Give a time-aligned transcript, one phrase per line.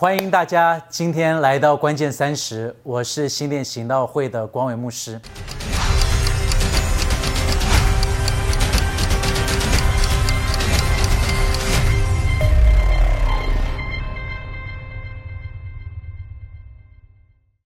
[0.00, 5.20] 欢迎大家今天来到关键三十，我是新店行道会的光伟牧师。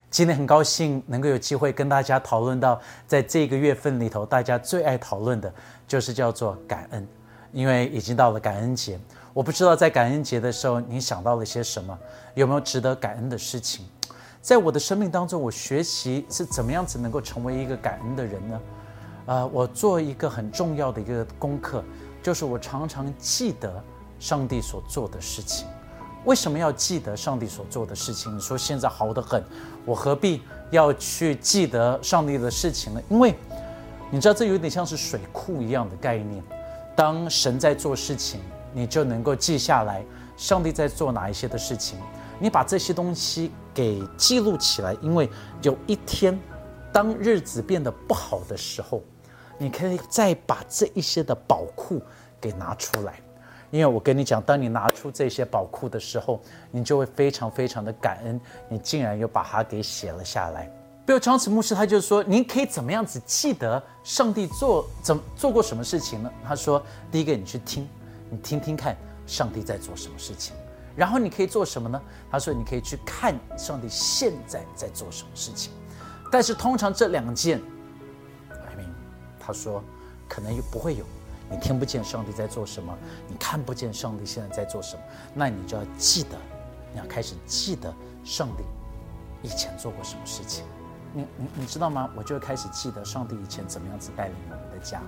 [0.08, 5.52] 今天很高兴能够有机会跟大家讨论到，在这个月份里头，大家最爱讨论的
[5.86, 7.06] 就是叫做感恩，
[7.52, 8.98] 因为已经到了感恩节。
[9.34, 11.98] 我不知道在感恩节的时候，你想到了些什么？
[12.34, 13.86] 有没有值得感恩的事情？
[14.42, 18.60] 在我的生命当中，我学习是怎么样子能够成为一个感恩的人呢？
[19.26, 21.82] 呃，我做一个很重要的一个功课，
[22.22, 23.82] 就是我常常记得
[24.18, 25.66] 上帝所做的事情。
[26.24, 28.36] 为什么要记得上帝所做的事情？
[28.36, 29.42] 你说现在好得很，
[29.86, 33.00] 我何必要去记得上帝的事情呢？
[33.08, 33.34] 因为
[34.10, 36.42] 你知道，这有点像是水库一样的概念。
[36.94, 38.40] 当神在做事情，
[38.72, 40.04] 你就能够记下来
[40.36, 41.98] 上帝在做哪一些的事情。
[42.38, 45.28] 你把这些东西给记录起来，因为
[45.62, 46.38] 有一天，
[46.92, 49.02] 当日子变得不好的时候，
[49.58, 52.02] 你可以再把这一些的宝库
[52.40, 53.20] 给拿出来。
[53.70, 60.70] 因为我跟你讲，当你拿出这些宝库的时候，你就会非常非常的感恩，你竟然又把它给写了下来。
[61.06, 66.30] 比如长子牧师，他就说，您可以怎么样子记得上帝做怎做过什么事情呢？
[66.46, 67.88] 他说，第一个，你去听，
[68.32, 70.56] 你听听看上帝在做什么事情，
[70.96, 72.00] 然后你可以做什么呢？
[72.30, 75.70] 他说，你可以去看上帝现在在做什么事情。
[76.30, 77.60] 但是通常这两件
[78.48, 78.88] ，I mean，
[79.38, 79.84] 他说
[80.26, 81.04] 可能又不会有。
[81.50, 82.96] 你听不见上帝在做什么，
[83.28, 85.02] 你看不见上帝现在在做什么，
[85.34, 86.38] 那你就要记得，
[86.94, 88.64] 你要开始记得上帝
[89.42, 90.64] 以前做过什么事情。
[91.12, 92.08] 你你你知道吗？
[92.16, 95.02] 我就会开始记得上帝以前怎么样子带领我们的家。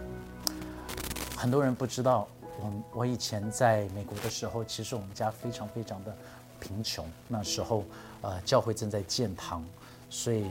[1.34, 2.28] 很多人不知道，
[2.60, 6.16] 我我以前在美国的时候，其实我们家非常非常的
[6.60, 7.06] 贫穷。
[7.28, 7.84] 那时候，
[8.22, 9.64] 呃，教会正在建堂，
[10.08, 10.46] 所以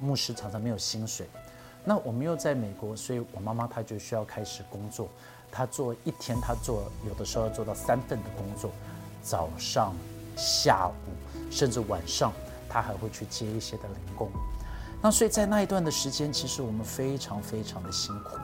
[0.00, 1.26] 牧师常常没有薪水。
[1.84, 5.08] 那我们又在美国，所以我妈妈她就需要开始工作。
[5.52, 8.70] 她做一天，她做有的时候要做到三份的工作，
[9.22, 9.94] 早上、
[10.36, 12.32] 下午，甚至晚上，
[12.68, 14.28] 她还会去接一些的零工。
[15.00, 18.36] 那所以在那一段的时间，其实我们非常非常的辛苦。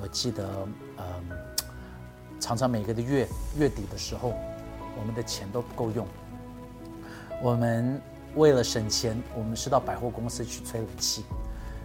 [0.00, 0.66] 我记得，
[0.98, 1.04] 嗯，
[2.42, 4.34] 常常每个的月月底的时候，
[4.98, 6.04] 我们的钱都不够用。
[7.40, 8.02] 我们
[8.34, 11.24] 为了省钱，我们是到百货公司去吹冷气。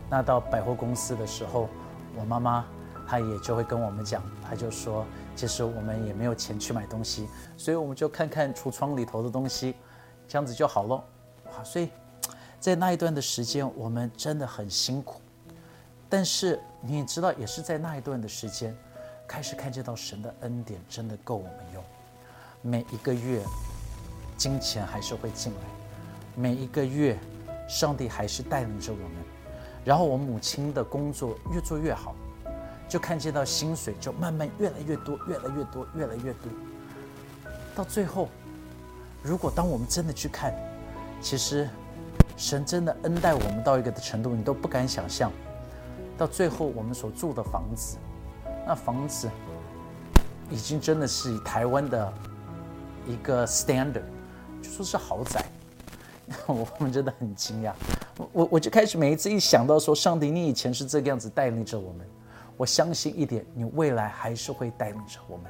[0.10, 1.70] 那到百货公司的时候，
[2.16, 2.66] 我妈妈
[3.08, 9.76] 她也就会跟我们讲，她就说，其实我们也没有钱去买东西，所以我们就看看橱窗里头的东西，
[10.28, 11.04] 这样子就好了。
[11.52, 11.90] 好，所以
[12.60, 15.22] 在那一段的时间，我们真的很辛苦。
[16.10, 18.76] 但是你也知道，也是在那一段的时间，
[19.28, 21.84] 开始看见到神的恩典真的够我们用。
[22.62, 23.44] 每一个月，
[24.38, 25.60] 金钱还是会进来；
[26.34, 27.18] 每一个月，
[27.68, 29.12] 上帝还是带领着我们。
[29.84, 32.16] 然后我母亲的工作越做越好，
[32.88, 36.52] 就看见到薪水就慢慢越来越多，越来越多，越来越多。
[37.76, 38.30] 到最后，
[39.22, 40.54] 如果当我们真的去看，
[41.22, 41.70] 其实
[42.38, 45.32] 神真的恩待我们到一个的程度，你都不敢想象。
[46.18, 47.98] 到最后，我们所住的房子，
[48.68, 49.30] 那房子
[50.50, 52.14] 已经真的是台湾的
[53.08, 54.04] 一个 standard，
[54.62, 55.46] 就说是豪宅。
[56.46, 57.72] 我们真的很惊讶，
[58.34, 62.06] 我我就开始每一次一想到说，上帝，你以前是这个样子带领着我们，
[62.58, 65.50] 我相信一点，你未来还是会带领着我们，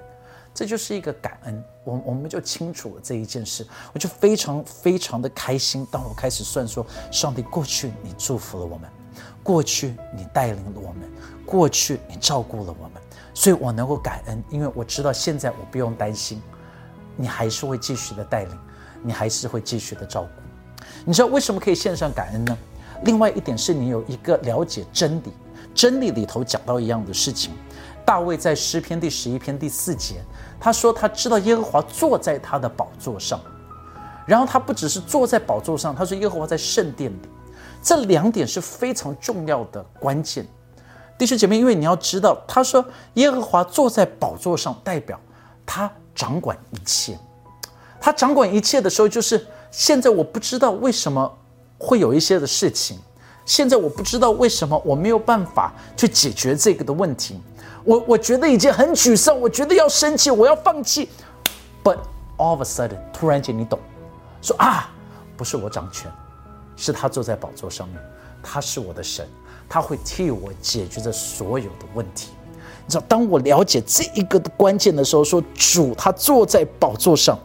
[0.54, 5.84] 这就是一个感恩，我我们就清楚了这一件事，我就非常非常的开心。
[5.90, 8.88] 当我开始算说，上帝过去你祝福了我们，
[9.42, 11.12] 过去你带领了我们，
[11.44, 13.02] 过去你照顾了我们，
[13.38, 16.42] 所以我能够感恩，因为我知道现在我不用担心，
[17.16, 18.60] 你还是会继续的带领，
[19.04, 20.84] 你还是会继续的照顾。
[21.06, 22.58] 你知道为什么可以献上感恩呢？
[23.04, 25.32] 另外一点是你有一个了解真理，
[25.76, 27.54] 真理里头讲到一样的事情。
[28.04, 30.16] 大卫在诗篇第十一篇第四节，
[30.60, 33.40] 他说他知道耶和华坐在他的宝座上，
[34.26, 37.30] 然后他不只是坐在宝座上，他说耶和华在圣殿里。
[37.84, 40.44] 这两点是非常重要的关键。
[41.18, 42.84] 弟兄姐妹，因为你要知道，他说
[43.16, 45.20] 耶和华坐在宝座上，代表
[45.66, 47.18] 他掌管一切。
[48.00, 49.46] 他掌管一切的时候，就是。
[49.70, 51.38] 现在我不知道为什么
[51.78, 52.98] 会有一些的事情，
[53.46, 57.40] 现在我不知道为什么我没有办法去解决这个的问题，
[57.84, 61.10] 我我觉得已经很沮丧，我觉得要生气，我要放弃
[61.84, 61.98] ，But
[62.38, 63.78] all of a sudden，突然间你懂，
[64.42, 64.90] 说啊，
[65.36, 66.10] 不是我掌权，
[66.78, 68.00] 是他坐在宝座上面，
[68.42, 69.28] 他是我的神，
[69.70, 72.30] 他会替我解决这所有的问题。
[72.86, 77.38] 你知道，当我了解这一个的关键的时候，说主他坐在宝座上，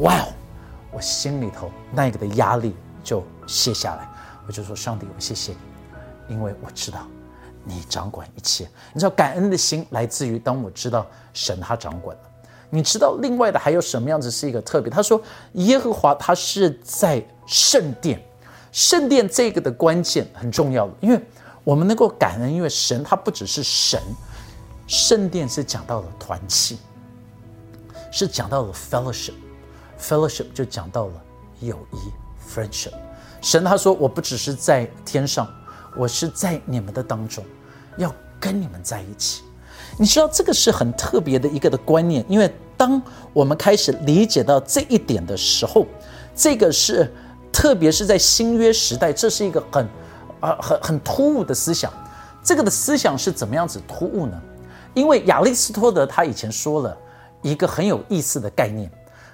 [0.00, 0.26] 哇！
[0.92, 2.72] 我心里头那个的压力
[3.02, 4.08] 就卸下来。
[4.46, 5.52] 我就说：“上帝，我谢谢
[6.28, 7.00] 你，因为我知道
[7.64, 8.68] 你掌管一切。
[8.92, 12.22] 你知道感恩的心来自于当我知道神他掌管了。
[12.70, 14.88] 你知道另外的还有什么样子是一个特别？
[14.88, 15.20] 他说
[15.54, 18.22] 耶和华他是在圣殿，
[18.70, 21.20] 圣殿这个的关键很重要的，因为
[21.64, 24.00] 我们能够感恩，因为神他不只是神，
[24.86, 26.78] 圣殿是讲到了团契，
[28.12, 31.12] 是讲到了 fellowship，fellowship 就讲到了
[31.60, 31.96] 友谊
[32.46, 32.92] friendship。
[33.40, 35.46] 神他说：“我不只是在天上，
[35.96, 37.44] 我是在你们的当中，
[37.98, 39.42] 要跟你们在一起。
[39.98, 43.00] 你知道这个是很特别的一个的观念，因为当
[43.32, 45.86] 我们开始理解到这一点的时候，
[46.34, 47.12] 这个是
[47.52, 49.86] 特别是在新约时代，这是一个很
[50.44, 51.92] 啊很很突兀的思想。
[52.42, 54.40] 这个的思想是怎么样子突兀呢？
[54.94, 56.96] 因为亚里士多德他以前说了
[57.42, 58.90] 一个很有意思的概念，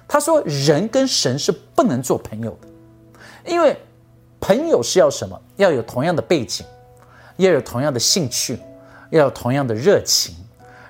[0.07, 3.77] 他说人跟神是不能做朋友的，因为。”
[4.43, 5.39] 朋友是要什么？
[5.57, 6.65] 要有同样的背景，
[7.37, 8.59] 要有同样的兴趣，
[9.11, 10.33] 要有同样的热情，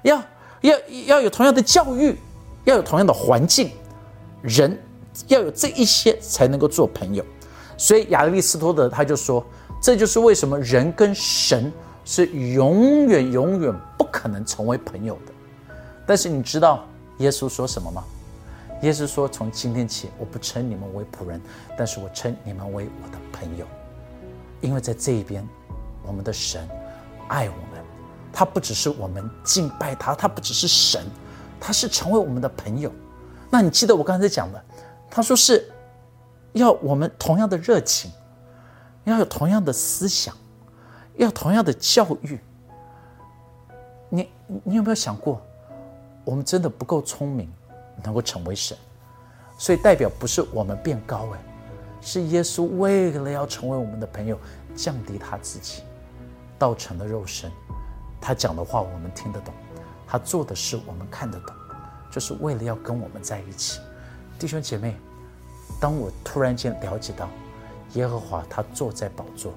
[0.03, 0.23] 要
[0.62, 2.18] 要要有同样的教育，
[2.63, 3.71] 要有同样的环境，
[4.41, 4.81] 人
[5.27, 7.21] 要有这一些才能够做朋友。
[7.77, 9.45] 所以亚里士多德他就说，
[9.81, 11.74] 这就是为什么人跟神
[12.06, 15.33] 是永远永远不可能成为朋友的。
[16.06, 16.86] 但是你知道
[17.18, 18.04] 耶稣说什么吗？
[18.83, 21.39] 耶稣说：“从今天起，我不称你们为仆人，
[21.78, 23.66] 但是我称你们为我的朋友，
[24.60, 25.48] 因为在这一边，
[26.04, 26.68] 我们的神
[27.28, 27.83] 爱我们，
[28.33, 31.06] 他不只是我们敬拜他，他不只是神，
[31.60, 32.92] 他是成为我们的朋友。
[33.51, 34.63] 那你记得我刚才讲的，
[35.12, 35.72] 他说是
[36.54, 38.10] 要我们同样的热情，
[39.03, 40.36] 要有同样的思想，
[41.15, 42.39] 要同样的教育。
[44.09, 44.30] 你
[44.63, 45.42] 你有没有想过，
[46.24, 47.51] 我们真的不够聪明？”
[48.03, 48.75] 能够成为神，
[49.59, 51.39] 所以代表不是我们变高哎，
[52.01, 54.36] 是耶稣为了要成为我们的朋友，
[54.75, 55.83] 降低他自己，
[56.57, 57.51] 道成了肉身。
[58.19, 59.54] 他讲的话我们听得懂，
[60.07, 61.56] 他做的事我们看得懂，
[62.09, 63.80] 就是为了要跟我们在一起。
[64.39, 64.95] 弟兄姐妹，
[65.80, 67.30] 当我突然间了解到
[67.94, 69.54] 耶和华他坐在宝座，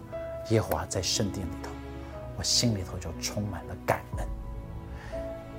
[0.50, 1.70] 耶和华在圣殿里头，
[2.36, 4.26] 我心里头就充满了感恩。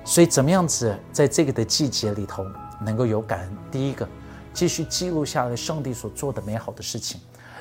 [0.04, 2.44] 所以怎么样子在这个的季节里头？
[2.78, 4.06] 能够有感恩，第一个，
[4.52, 7.18] 继续记录下来上帝所做的美好的事情，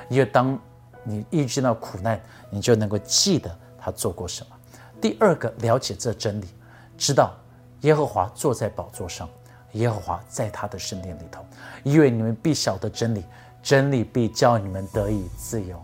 [0.10, 0.60] 因为当
[1.06, 4.56] 你遇见到苦难，你就能够记得他做过什么。
[5.00, 6.48] 第二个，了解这真理，
[6.98, 7.34] 知道
[7.82, 9.30] 耶和华坐在宝座上，
[9.72, 11.46] 耶和华在他的圣殿里头，
[11.84, 13.24] 因为你们必晓得真理，
[13.66, 15.84] 真理必叫你们得以自由。